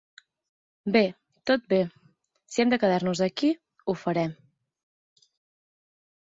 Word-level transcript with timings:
Bé, 0.95 1.03
tot 1.51 1.67
bé. 1.73 1.79
Si 2.55 2.65
hem 2.65 2.73
de 2.75 2.81
quedar-nos 2.85 3.23
aquí, 3.29 3.53
ho 3.95 3.99
farem. 4.07 4.37